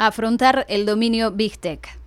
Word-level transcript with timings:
Afrontar 0.00 0.64
el 0.68 0.86
dominio 0.86 1.32
Big 1.32 1.58
Tech. 1.58 1.98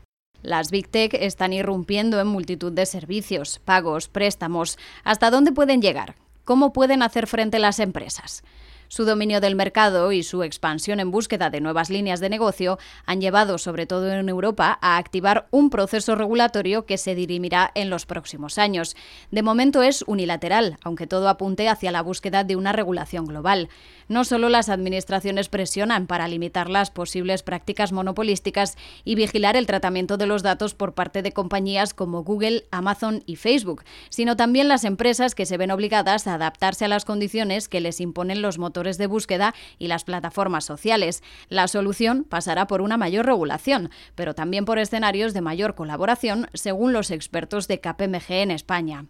Las 0.42 0.72
Big 0.72 0.88
Tech 0.88 1.14
están 1.14 1.52
irrumpiendo 1.52 2.22
en 2.22 2.28
multitud 2.28 2.72
de 2.72 2.86
servicios, 2.86 3.60
pagos, 3.60 4.08
préstamos. 4.08 4.78
¿Hasta 5.04 5.30
dónde 5.30 5.52
pueden 5.52 5.82
llegar? 5.82 6.16
¿Cómo 6.46 6.72
pueden 6.72 7.04
hacer 7.04 7.28
frente 7.28 7.60
las 7.60 7.80
empresas? 7.80 8.46
Su 8.92 9.06
dominio 9.06 9.40
del 9.40 9.56
mercado 9.56 10.12
y 10.12 10.22
su 10.22 10.44
expansión 10.44 11.00
en 11.00 11.12
búsqueda 11.12 11.50
de 11.50 11.62
nuevas 11.62 11.90
líneas 11.90 12.20
de 12.20 12.28
negocio 12.28 12.78
han 13.06 13.22
llevado, 13.22 13.58
sobre 13.58 13.86
todo 13.86 14.12
en 14.12 14.28
Europa, 14.28 14.78
a 14.82 14.98
activar 14.98 15.48
un 15.50 15.70
proceso 15.70 16.16
regulatorio 16.16 16.86
que 16.86 16.98
se 16.98 17.16
dirimirá 17.16 17.72
en 17.74 17.90
los 17.90 18.06
próximos 18.06 18.58
años. 18.58 18.98
De 19.32 19.44
momento 19.44 19.82
es 19.82 20.04
unilateral, 20.08 20.76
aunque 20.84 21.08
todo 21.08 21.30
apunte 21.30 21.70
hacia 21.70 21.94
la 21.94 22.02
búsqueda 22.02 22.44
de 22.44 22.58
una 22.58 22.74
regulación 22.74 23.24
global. 23.28 23.70
No 24.10 24.26
solo 24.26 24.50
las 24.50 24.68
administraciones 24.68 25.48
presionan 25.48 26.06
para 26.06 26.28
limitar 26.28 26.70
las 26.70 26.92
posibles 26.92 27.44
prácticas 27.44 27.94
monopolísticas 27.94 28.76
y 29.06 29.16
vigilar 29.16 29.56
el 29.56 29.68
tratamiento 29.68 30.18
de 30.18 30.28
los 30.28 30.44
datos 30.44 30.74
por 30.74 30.96
parte 30.96 31.22
de 31.22 31.32
compañías 31.32 31.94
como 31.94 32.26
Google, 32.26 32.66
Amazon 32.72 33.24
y 33.26 33.38
Facebook, 33.38 33.86
sino 34.10 34.36
también 34.36 34.68
las 34.68 34.84
empresas 34.84 35.34
que 35.34 35.46
se 35.46 35.56
ven 35.56 35.72
obligadas 35.72 36.28
a 36.28 36.34
adaptarse 36.34 36.84
a 36.84 36.90
las 36.90 37.06
condiciones 37.06 37.70
que 37.70 37.80
les 37.80 38.02
imponen 38.02 38.42
los 38.42 38.58
motores 38.58 38.81
de 38.82 39.08
búsqueda 39.08 39.54
y 39.78 39.88
las 39.88 40.04
plataformas 40.04 40.66
sociales. 40.66 41.24
La 41.50 41.68
solución 41.68 42.24
pasará 42.24 42.68
por 42.68 42.82
una 42.82 42.98
mayor 42.98 43.26
regulación, 43.26 43.90
pero 44.16 44.34
también 44.34 44.66
por 44.66 44.80
escenarios 44.80 45.34
de 45.34 45.42
mayor 45.42 45.76
colaboración, 45.76 46.48
según 46.54 46.94
los 46.94 47.12
expertos 47.12 47.68
de 47.68 47.80
KPMG 47.80 48.32
en 48.32 48.52
España. 48.52 49.06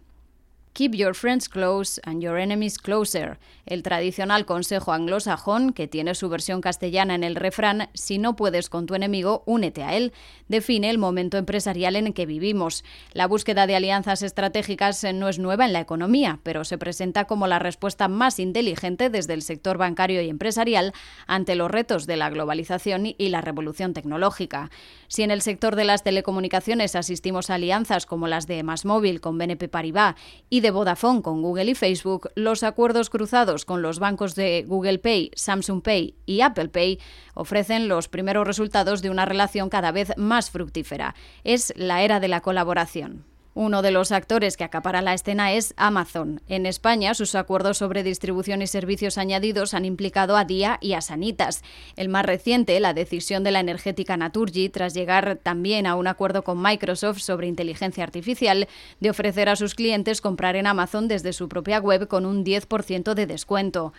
Keep 0.74 0.94
your 0.94 1.14
friends 1.14 1.50
close 1.50 2.00
and 2.02 2.22
your 2.22 2.38
enemies 2.38 2.78
closer, 2.78 3.38
el 3.66 3.82
tradicional 3.82 4.46
consejo 4.46 4.94
anglosajón 4.94 5.74
que 5.74 5.86
tiene 5.86 6.14
su 6.14 6.30
versión 6.30 6.62
castellana 6.62 7.14
en 7.14 7.24
el 7.24 7.36
refrán 7.36 7.90
Si 7.92 8.16
no 8.16 8.36
puedes 8.36 8.70
con 8.70 8.86
tu 8.86 8.94
enemigo, 8.94 9.42
únete 9.44 9.82
a 9.82 9.94
él, 9.94 10.14
define 10.48 10.88
el 10.88 10.96
momento 10.96 11.36
empresarial 11.36 11.94
en 11.96 12.14
que 12.14 12.24
vivimos. 12.24 12.84
La 13.12 13.26
búsqueda 13.26 13.66
de 13.66 13.76
alianzas 13.76 14.22
estratégicas 14.22 15.04
no 15.12 15.28
es 15.28 15.38
nueva 15.38 15.66
en 15.66 15.74
la 15.74 15.80
economía, 15.80 16.40
pero 16.42 16.64
se 16.64 16.78
presenta 16.78 17.26
como 17.26 17.46
la 17.46 17.58
respuesta 17.58 18.08
más 18.08 18.38
inteligente 18.38 19.10
desde 19.10 19.34
el 19.34 19.42
sector 19.42 19.76
bancario 19.76 20.22
y 20.22 20.30
empresarial 20.30 20.94
ante 21.26 21.54
los 21.54 21.70
retos 21.70 22.06
de 22.06 22.16
la 22.16 22.30
globalización 22.30 23.14
y 23.18 23.28
la 23.28 23.42
revolución 23.42 23.92
tecnológica. 23.92 24.70
Si 25.06 25.22
en 25.22 25.30
el 25.30 25.42
sector 25.42 25.76
de 25.76 25.84
las 25.84 26.02
telecomunicaciones 26.02 26.96
asistimos 26.96 27.50
a 27.50 27.56
alianzas 27.56 28.06
como 28.06 28.26
las 28.26 28.46
de 28.46 28.62
Masmóvil 28.62 29.20
con 29.20 29.36
BNP 29.36 29.68
Paribas 29.68 30.14
y 30.48 30.61
de 30.62 30.70
Vodafone 30.70 31.20
con 31.20 31.42
Google 31.42 31.70
y 31.70 31.74
Facebook, 31.74 32.30
los 32.34 32.62
acuerdos 32.62 33.10
cruzados 33.10 33.64
con 33.64 33.82
los 33.82 33.98
bancos 33.98 34.34
de 34.34 34.64
Google 34.66 34.98
Pay, 34.98 35.32
Samsung 35.34 35.82
Pay 35.82 36.14
y 36.24 36.40
Apple 36.40 36.68
Pay 36.68 36.98
ofrecen 37.34 37.88
los 37.88 38.08
primeros 38.08 38.46
resultados 38.46 39.02
de 39.02 39.10
una 39.10 39.26
relación 39.26 39.68
cada 39.68 39.92
vez 39.92 40.12
más 40.16 40.50
fructífera. 40.50 41.14
Es 41.44 41.74
la 41.76 42.02
era 42.02 42.20
de 42.20 42.28
la 42.28 42.40
colaboración. 42.40 43.31
Uno 43.54 43.82
de 43.82 43.90
los 43.90 44.12
actores 44.12 44.56
que 44.56 44.64
acapara 44.64 45.02
la 45.02 45.12
escena 45.12 45.52
es 45.52 45.74
Amazon. 45.76 46.40
En 46.48 46.64
España, 46.64 47.12
sus 47.12 47.34
acuerdos 47.34 47.76
sobre 47.76 48.02
distribución 48.02 48.62
y 48.62 48.66
servicios 48.66 49.18
añadidos 49.18 49.74
han 49.74 49.84
implicado 49.84 50.38
a 50.38 50.46
Día 50.46 50.78
y 50.80 50.94
a 50.94 51.02
Sanitas. 51.02 51.62
El 51.96 52.08
más 52.08 52.24
reciente, 52.24 52.80
la 52.80 52.94
decisión 52.94 53.44
de 53.44 53.50
la 53.50 53.60
energética 53.60 54.16
Naturgy, 54.16 54.70
tras 54.70 54.94
llegar 54.94 55.38
también 55.42 55.86
a 55.86 55.96
un 55.96 56.06
acuerdo 56.06 56.44
con 56.44 56.62
Microsoft 56.62 57.18
sobre 57.18 57.46
inteligencia 57.46 58.04
artificial, 58.04 58.68
de 59.00 59.10
ofrecer 59.10 59.50
a 59.50 59.56
sus 59.56 59.74
clientes 59.74 60.22
comprar 60.22 60.56
en 60.56 60.66
Amazon 60.66 61.06
desde 61.06 61.34
su 61.34 61.50
propia 61.50 61.78
web 61.78 62.08
con 62.08 62.24
un 62.24 62.46
10% 62.46 63.12
de 63.12 63.26
descuento. 63.26 63.92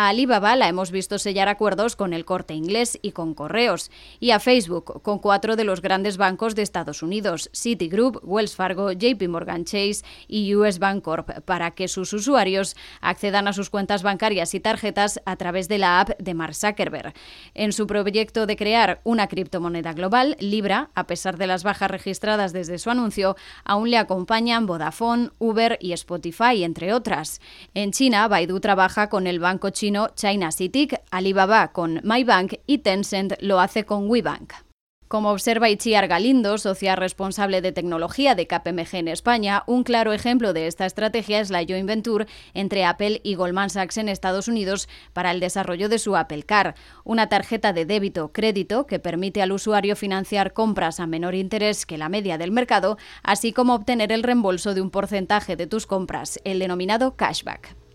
A 0.00 0.10
Alibaba 0.10 0.54
la 0.54 0.68
hemos 0.68 0.92
visto 0.92 1.18
sellar 1.18 1.48
acuerdos 1.48 1.96
con 1.96 2.12
el 2.12 2.24
corte 2.24 2.54
inglés 2.54 3.00
y 3.02 3.10
con 3.10 3.34
correos, 3.34 3.90
y 4.20 4.30
a 4.30 4.38
Facebook 4.38 5.02
con 5.02 5.18
cuatro 5.18 5.56
de 5.56 5.64
los 5.64 5.82
grandes 5.82 6.18
bancos 6.18 6.54
de 6.54 6.62
Estados 6.62 7.02
Unidos, 7.02 7.50
Citigroup, 7.52 8.20
Wells 8.22 8.54
Fargo, 8.54 8.92
JP 8.92 9.26
Morgan 9.28 9.64
Chase 9.64 10.04
y 10.28 10.54
US 10.54 10.78
Bancorp, 10.78 11.40
para 11.40 11.72
que 11.72 11.88
sus 11.88 12.12
usuarios 12.12 12.76
accedan 13.00 13.48
a 13.48 13.52
sus 13.52 13.70
cuentas 13.70 14.04
bancarias 14.04 14.54
y 14.54 14.60
tarjetas 14.60 15.20
a 15.26 15.34
través 15.34 15.66
de 15.66 15.78
la 15.78 15.98
app 15.98 16.10
de 16.20 16.32
Mark 16.32 16.54
Zuckerberg. 16.54 17.12
En 17.54 17.72
su 17.72 17.88
proyecto 17.88 18.46
de 18.46 18.54
crear 18.54 19.00
una 19.02 19.26
criptomoneda 19.26 19.94
global, 19.94 20.36
Libra, 20.38 20.90
a 20.94 21.08
pesar 21.08 21.38
de 21.38 21.48
las 21.48 21.64
bajas 21.64 21.90
registradas 21.90 22.52
desde 22.52 22.78
su 22.78 22.90
anuncio, 22.90 23.34
aún 23.64 23.90
le 23.90 23.98
acompañan 23.98 24.66
Vodafone, 24.66 25.30
Uber 25.40 25.76
y 25.80 25.90
Spotify, 25.90 26.62
entre 26.62 26.92
otras. 26.94 27.40
En 27.74 27.90
China, 27.90 28.28
Baidu 28.28 28.60
trabaja 28.60 29.08
con 29.08 29.26
el 29.26 29.40
banco 29.40 29.70
chino 29.70 29.87
China 30.14 30.52
City, 30.52 30.88
Alibaba 31.10 31.72
con 31.72 32.00
MyBank 32.04 32.54
y 32.66 32.78
Tencent 32.78 33.34
lo 33.40 33.60
hace 33.60 33.84
con 33.84 34.08
WeBank. 34.08 34.52
Como 35.08 35.30
observa 35.30 35.70
Itziar 35.70 36.06
Galindo, 36.06 36.58
socia 36.58 36.94
responsable 36.94 37.62
de 37.62 37.72
tecnología 37.72 38.34
de 38.34 38.46
KPMG 38.46 38.96
en 38.96 39.08
España, 39.08 39.62
un 39.66 39.82
claro 39.82 40.12
ejemplo 40.12 40.52
de 40.52 40.66
esta 40.66 40.84
estrategia 40.84 41.40
es 41.40 41.48
la 41.48 41.64
joint 41.66 41.86
venture 41.86 42.26
entre 42.52 42.84
Apple 42.84 43.22
y 43.24 43.34
Goldman 43.34 43.70
Sachs 43.70 43.96
en 43.96 44.10
Estados 44.10 44.48
Unidos 44.48 44.86
para 45.14 45.30
el 45.30 45.40
desarrollo 45.40 45.88
de 45.88 45.98
su 45.98 46.14
Apple 46.14 46.42
Car, 46.42 46.74
una 47.04 47.30
tarjeta 47.30 47.72
de 47.72 47.86
débito 47.86 48.32
crédito 48.34 48.86
que 48.86 48.98
permite 48.98 49.40
al 49.40 49.52
usuario 49.52 49.96
financiar 49.96 50.52
compras 50.52 51.00
a 51.00 51.06
menor 51.06 51.34
interés 51.34 51.86
que 51.86 51.96
la 51.96 52.10
media 52.10 52.36
del 52.36 52.50
mercado, 52.50 52.98
así 53.22 53.54
como 53.54 53.74
obtener 53.74 54.12
el 54.12 54.22
reembolso 54.22 54.74
de 54.74 54.82
un 54.82 54.90
porcentaje 54.90 55.56
de 55.56 55.66
tus 55.66 55.86
compras, 55.86 56.38
el 56.44 56.58
denominado 56.58 57.16
cashback. 57.16 57.87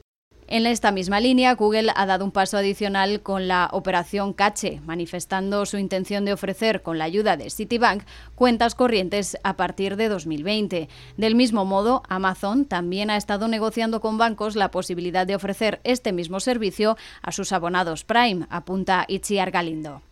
En 0.54 0.68
esta 0.68 0.92
misma 0.92 1.20
línea, 1.20 1.56
Google 1.56 1.92
ha 1.96 2.06
dado 2.06 2.24
un 2.24 2.32
paso 2.32 2.58
adicional 2.58 3.24
con 3.24 3.48
la 3.48 3.70
operación 3.72 4.34
Cache, 4.34 4.82
manifestando 4.86 5.66
su 5.66 5.80
intención 5.80 6.26
de 6.26 6.34
ofrecer, 6.34 6.84
con 6.84 7.00
la 7.00 7.06
ayuda 7.06 7.38
de 7.38 7.50
Citibank, 7.50 8.04
cuentas 8.36 8.76
corrientes 8.76 9.36
a 9.44 9.56
partir 9.56 9.96
de 9.96 10.10
2020. 10.10 10.90
Del 11.18 11.34
mismo 11.34 11.66
modo, 11.66 12.04
Amazon 12.08 12.66
también 12.66 13.10
ha 13.10 13.18
estado 13.18 13.48
negociando 13.48 14.00
con 14.00 14.20
bancos 14.20 14.56
la 14.56 14.70
posibilidad 14.70 15.26
de 15.26 15.34
ofrecer 15.34 15.82
este 15.84 16.12
mismo 16.12 16.40
servicio 16.40 16.98
a 17.24 17.32
sus 17.32 17.52
abonados 17.52 18.04
Prime, 18.04 18.46
apunta 18.52 19.06
Itziar 19.08 19.50
Galindo. 19.50 20.04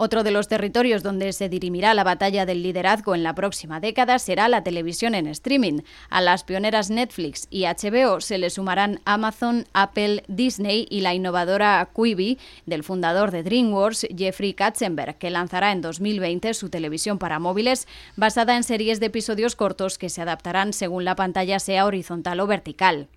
Otro 0.00 0.22
de 0.22 0.30
los 0.30 0.46
territorios 0.46 1.02
donde 1.02 1.32
se 1.32 1.48
dirimirá 1.48 1.92
la 1.92 2.04
batalla 2.04 2.46
del 2.46 2.62
liderazgo 2.62 3.16
en 3.16 3.24
la 3.24 3.34
próxima 3.34 3.80
década 3.80 4.20
será 4.20 4.48
la 4.48 4.62
televisión 4.62 5.12
en 5.16 5.26
streaming. 5.26 5.80
A 6.08 6.20
las 6.20 6.44
pioneras 6.44 6.88
Netflix 6.88 7.48
y 7.50 7.64
HBO 7.64 8.20
se 8.20 8.38
le 8.38 8.50
sumarán 8.50 9.00
Amazon, 9.04 9.66
Apple, 9.72 10.22
Disney 10.28 10.86
y 10.88 11.00
la 11.00 11.14
innovadora 11.14 11.90
Quibi 11.92 12.38
del 12.64 12.84
fundador 12.84 13.32
de 13.32 13.42
DreamWorks, 13.42 14.06
Jeffrey 14.16 14.54
Katzenberg, 14.54 15.18
que 15.18 15.30
lanzará 15.30 15.72
en 15.72 15.80
2020 15.80 16.54
su 16.54 16.68
televisión 16.68 17.18
para 17.18 17.40
móviles 17.40 17.88
basada 18.14 18.56
en 18.56 18.62
series 18.62 19.00
de 19.00 19.06
episodios 19.06 19.56
cortos 19.56 19.98
que 19.98 20.10
se 20.10 20.22
adaptarán 20.22 20.74
según 20.74 21.04
la 21.04 21.16
pantalla 21.16 21.58
sea 21.58 21.86
horizontal 21.86 22.38
o 22.38 22.46
vertical. 22.46 23.08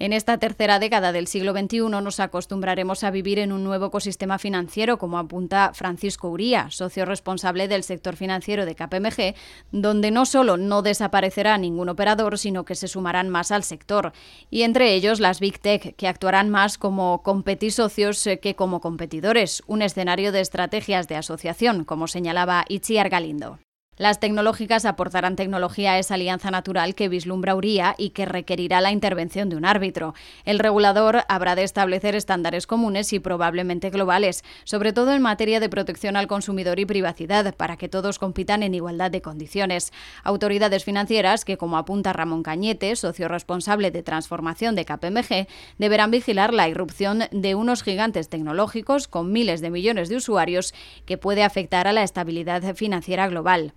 En 0.00 0.14
esta 0.14 0.38
tercera 0.38 0.78
década 0.78 1.12
del 1.12 1.26
siglo 1.26 1.52
XXI 1.52 1.80
nos 1.90 2.20
acostumbraremos 2.20 3.04
a 3.04 3.10
vivir 3.10 3.38
en 3.38 3.52
un 3.52 3.62
nuevo 3.62 3.88
ecosistema 3.88 4.38
financiero, 4.38 4.96
como 4.96 5.18
apunta 5.18 5.72
Francisco 5.74 6.30
Uría, 6.30 6.70
socio 6.70 7.04
responsable 7.04 7.68
del 7.68 7.82
sector 7.82 8.16
financiero 8.16 8.64
de 8.64 8.74
KPMG, 8.74 9.34
donde 9.72 10.10
no 10.10 10.24
solo 10.24 10.56
no 10.56 10.80
desaparecerá 10.80 11.58
ningún 11.58 11.90
operador, 11.90 12.38
sino 12.38 12.64
que 12.64 12.76
se 12.76 12.88
sumarán 12.88 13.28
más 13.28 13.50
al 13.50 13.62
sector, 13.62 14.14
y 14.48 14.62
entre 14.62 14.94
ellos 14.94 15.20
las 15.20 15.38
Big 15.38 15.60
Tech, 15.60 15.94
que 15.94 16.08
actuarán 16.08 16.48
más 16.48 16.78
como 16.78 17.22
competisocios 17.22 18.26
eh, 18.26 18.38
que 18.38 18.56
como 18.56 18.80
competidores, 18.80 19.62
un 19.66 19.82
escenario 19.82 20.32
de 20.32 20.40
estrategias 20.40 21.08
de 21.08 21.16
asociación, 21.16 21.84
como 21.84 22.06
señalaba 22.08 22.64
Itziar 22.70 23.10
Galindo. 23.10 23.58
Las 24.00 24.18
tecnológicas 24.18 24.86
aportarán 24.86 25.36
tecnología 25.36 25.92
a 25.92 25.98
esa 25.98 26.14
alianza 26.14 26.50
natural 26.50 26.94
que 26.94 27.10
vislumbra 27.10 27.54
Uría 27.54 27.94
y 27.98 28.10
que 28.10 28.24
requerirá 28.24 28.80
la 28.80 28.92
intervención 28.92 29.50
de 29.50 29.56
un 29.56 29.66
árbitro. 29.66 30.14
El 30.46 30.58
regulador 30.58 31.24
habrá 31.28 31.54
de 31.54 31.64
establecer 31.64 32.14
estándares 32.14 32.66
comunes 32.66 33.12
y 33.12 33.18
probablemente 33.18 33.90
globales, 33.90 34.42
sobre 34.64 34.94
todo 34.94 35.12
en 35.12 35.20
materia 35.20 35.60
de 35.60 35.68
protección 35.68 36.16
al 36.16 36.28
consumidor 36.28 36.78
y 36.78 36.86
privacidad, 36.86 37.54
para 37.56 37.76
que 37.76 37.90
todos 37.90 38.18
compitan 38.18 38.62
en 38.62 38.74
igualdad 38.74 39.10
de 39.10 39.20
condiciones. 39.20 39.92
Autoridades 40.24 40.82
financieras 40.82 41.44
que, 41.44 41.58
como 41.58 41.76
apunta 41.76 42.14
Ramón 42.14 42.42
Cañete, 42.42 42.96
socio 42.96 43.28
responsable 43.28 43.90
de 43.90 44.02
transformación 44.02 44.76
de 44.76 44.86
KPMG, 44.86 45.46
deberán 45.76 46.10
vigilar 46.10 46.54
la 46.54 46.70
irrupción 46.70 47.24
de 47.32 47.54
unos 47.54 47.82
gigantes 47.82 48.30
tecnológicos 48.30 49.08
con 49.08 49.30
miles 49.30 49.60
de 49.60 49.68
millones 49.68 50.08
de 50.08 50.16
usuarios 50.16 50.72
que 51.04 51.18
puede 51.18 51.42
afectar 51.42 51.86
a 51.86 51.92
la 51.92 52.02
estabilidad 52.02 52.74
financiera 52.74 53.28
global. 53.28 53.74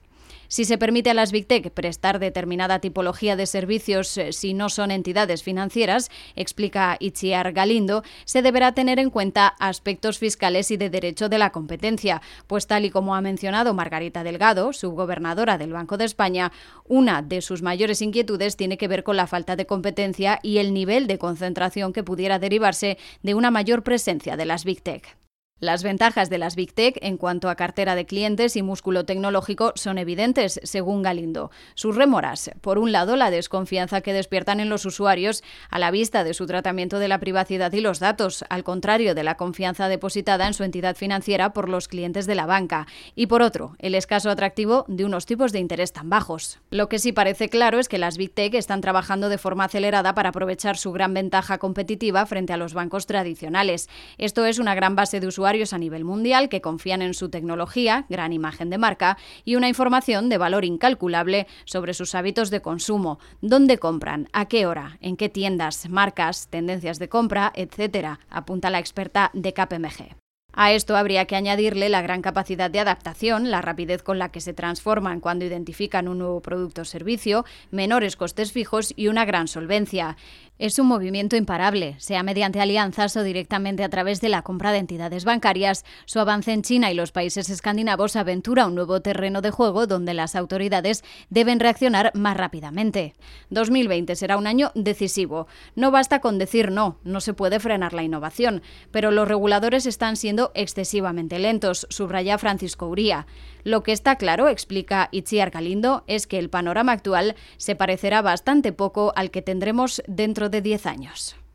Si 0.54 0.66
se 0.66 0.78
permite 0.78 1.10
a 1.10 1.16
las 1.16 1.32
Big 1.32 1.48
Tech 1.48 1.72
prestar 1.72 2.20
determinada 2.20 2.78
tipología 2.78 3.36
de 3.36 3.48
servicios 3.48 4.16
eh, 4.20 4.34
si 4.34 4.54
no 4.54 4.70
son 4.70 4.92
entidades 4.92 5.42
financieras, 5.42 6.12
explica 6.36 6.96
Itziar 7.00 7.54
Galindo, 7.54 8.04
se 8.26 8.44
deberá 8.44 8.76
tener 8.76 9.00
en 9.00 9.10
cuenta 9.10 9.48
aspectos 9.48 10.20
fiscales 10.20 10.70
y 10.70 10.78
de 10.78 10.92
derecho 10.92 11.28
de 11.28 11.40
la 11.40 11.52
competencia, 11.52 12.22
pues 12.46 12.68
tal 12.68 12.86
y 12.86 12.92
como 12.92 13.16
ha 13.16 13.22
mencionado 13.22 13.74
Margarita 13.74 14.24
Delgado, 14.24 14.74
subgobernadora 14.74 15.58
del 15.58 15.74
Banco 15.74 15.98
de 15.98 16.06
España, 16.06 16.52
una 16.88 17.24
de 17.24 17.42
sus 17.42 17.64
mayores 17.64 18.04
inquietudes 18.04 18.56
tiene 18.56 18.78
que 18.78 18.88
ver 18.88 19.04
con 19.04 19.18
la 19.18 19.26
falta 19.26 19.56
de 19.56 19.66
competencia 19.66 20.40
y 20.44 20.60
el 20.60 20.72
nivel 20.72 21.08
de 21.08 21.18
concentración 21.18 21.94
que 21.94 22.04
pudiera 22.04 22.38
derivarse 22.38 23.00
de 23.24 23.34
una 23.34 23.50
mayor 23.50 23.82
presencia 23.82 24.38
de 24.38 24.46
las 24.46 24.66
Big 24.66 24.84
Tech. 24.84 25.18
Las 25.64 25.82
ventajas 25.82 26.30
de 26.30 26.38
las 26.38 26.58
Big 26.58 26.74
Tech 26.74 26.98
en 27.02 27.16
cuanto 27.16 27.50
a 27.50 27.56
cartera 27.56 27.96
de 27.96 28.06
clientes 28.06 28.58
y 28.58 28.62
músculo 28.62 29.06
tecnológico 29.06 29.72
son 29.76 29.98
evidentes, 29.98 30.60
según 30.62 31.04
Galindo. 31.04 31.52
Sus 31.74 31.96
rémoras, 31.96 32.52
por 32.60 32.78
un 32.78 32.92
lado, 32.92 33.16
la 33.16 33.32
desconfianza 33.32 34.02
que 34.02 34.12
despiertan 34.12 34.60
en 34.60 34.68
los 34.68 34.86
usuarios 34.86 35.42
a 35.70 35.80
la 35.80 35.90
vista 35.90 36.26
de 36.26 36.34
su 36.34 36.48
tratamiento 36.48 37.00
de 37.00 37.08
la 37.08 37.22
privacidad 37.22 37.72
y 37.72 37.80
los 37.80 38.02
datos, 38.02 38.44
al 38.50 38.66
contrario 38.66 39.16
de 39.16 39.24
la 39.24 39.38
confianza 39.38 39.88
depositada 39.88 40.48
en 40.48 40.54
su 40.54 40.66
entidad 40.66 40.98
financiera 40.98 41.54
por 41.54 41.70
los 41.70 41.88
clientes 41.88 42.26
de 42.26 42.36
la 42.36 42.46
banca, 42.46 42.86
y 43.16 43.28
por 43.28 43.42
otro, 43.42 43.78
el 43.80 43.96
escaso 43.96 44.30
atractivo 44.30 44.84
de 44.90 45.06
unos 45.06 45.26
tipos 45.26 45.54
de 45.54 45.60
interés 45.60 45.94
tan 45.94 46.10
bajos. 46.10 46.60
Lo 46.72 46.90
que 46.90 47.00
sí 47.00 47.14
parece 47.14 47.48
claro 47.48 47.80
es 47.80 47.88
que 47.88 48.00
las 48.00 48.18
Big 48.18 48.34
Tech 48.34 48.54
están 48.56 48.82
trabajando 48.82 49.30
de 49.30 49.38
forma 49.38 49.64
acelerada 49.64 50.14
para 50.14 50.28
aprovechar 50.28 50.76
su 50.76 50.92
gran 50.92 51.14
ventaja 51.14 51.58
competitiva 51.58 52.26
frente 52.26 52.52
a 52.52 52.58
los 52.58 52.74
bancos 52.74 53.06
tradicionales. 53.06 53.88
Esto 54.18 54.44
es 54.44 54.60
una 54.60 54.76
gran 54.76 54.98
base 54.98 55.22
de 55.22 55.28
usuarios 55.28 55.53
a 55.54 55.78
nivel 55.78 56.04
mundial 56.04 56.50
que 56.50 56.62
confían 56.62 57.04
en 57.04 57.14
su 57.14 57.30
tecnología, 57.30 58.06
gran 58.10 58.34
imagen 58.34 58.72
de 58.72 58.80
marca 58.80 59.18
y 59.46 59.56
una 59.56 59.70
información 59.70 60.28
de 60.28 60.40
valor 60.40 60.66
incalculable 60.66 61.46
sobre 61.66 61.94
sus 61.94 62.16
hábitos 62.16 62.50
de 62.50 62.62
consumo, 62.62 63.20
dónde 63.42 63.78
compran, 63.78 64.30
a 64.34 64.48
qué 64.48 64.66
hora, 64.66 64.98
en 65.00 65.16
qué 65.16 65.30
tiendas, 65.30 65.90
marcas, 65.90 66.48
tendencias 66.48 66.98
de 66.98 67.08
compra, 67.08 67.52
etc., 67.56 68.18
apunta 68.30 68.72
la 68.72 68.80
experta 68.80 69.30
de 69.34 69.54
KPMG. 69.54 70.23
A 70.56 70.72
esto 70.72 70.96
habría 70.96 71.26
que 71.26 71.36
añadirle 71.36 71.90
la 71.90 72.04
gran 72.04 72.22
capacidad 72.22 72.70
de 72.70 72.80
adaptación, 72.80 73.50
la 73.50 73.62
rapidez 73.62 74.04
con 74.04 74.20
la 74.20 74.30
que 74.30 74.40
se 74.40 74.54
transforman 74.54 75.20
cuando 75.20 75.46
identifican 75.46 76.08
un 76.08 76.20
nuevo 76.20 76.42
producto 76.42 76.84
o 76.84 76.86
servicio, 76.86 77.44
menores 77.72 78.16
costes 78.16 78.52
fijos 78.52 78.94
y 78.96 79.08
una 79.08 79.26
gran 79.26 79.48
solvencia. 79.48 80.16
Es 80.60 80.78
un 80.78 80.86
movimiento 80.86 81.36
imparable, 81.36 81.96
sea 81.98 82.22
mediante 82.22 82.62
alianzas 82.62 83.18
o 83.18 83.24
directamente 83.24 83.84
a 83.84 83.90
través 83.90 84.22
de 84.22 84.30
la 84.30 84.44
compra 84.44 84.72
de 84.72 84.78
entidades 84.78 85.26
bancarias. 85.26 85.84
Su 86.06 86.20
avance 86.20 86.54
en 86.54 86.62
China 86.62 86.92
y 86.92 86.94
los 86.94 87.12
países 87.12 87.50
escandinavos 87.50 88.16
aventura 88.16 88.68
un 88.68 88.76
nuevo 88.76 89.02
terreno 89.02 89.42
de 89.42 89.50
juego 89.50 89.88
donde 89.88 90.14
las 90.14 90.36
autoridades 90.36 91.04
deben 91.32 91.60
reaccionar 91.60 92.12
más 92.14 92.38
rápidamente. 92.38 93.16
2020 93.50 94.16
será 94.16 94.38
un 94.38 94.46
año 94.46 94.72
decisivo. 94.76 95.48
No 95.76 95.90
basta 95.90 96.22
con 96.22 96.38
decir 96.38 96.72
no, 96.72 96.98
no 97.04 97.20
se 97.20 97.34
puede 97.34 97.60
frenar 97.60 97.94
la 97.94 98.04
innovación, 98.04 98.62
pero 98.92 99.10
los 99.10 99.28
reguladores 99.28 99.88
están 99.88 100.18
excesivamente 100.56 101.40
lentos, 101.40 101.88
subraya 101.90 102.38
Francisco 102.38 102.88
Uría. 102.88 103.28
Lo 103.64 103.84
que 103.84 103.92
está 103.92 104.18
claro, 104.18 104.48
explica 104.48 105.10
Itziar 105.12 105.52
Galindo, 105.52 106.04
es 106.08 106.28
que 106.28 106.40
el 106.40 106.50
panorama 106.50 106.92
actual 106.92 107.36
se 107.58 107.76
parecerá 107.76 108.22
bastante 108.22 108.72
poco 108.74 109.14
al 109.16 109.32
que 109.32 109.42
tendremos 109.42 110.02
dentro 110.08 110.50
de 110.50 110.62
10 110.62 110.86
años. 110.86 111.36